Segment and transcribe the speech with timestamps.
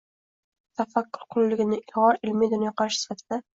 [0.81, 3.43] tafakkur qulligini– ilg‘or ilmiy dunyoqarash sifatida;